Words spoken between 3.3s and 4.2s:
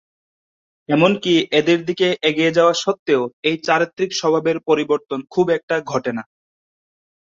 এই চারিত্রিক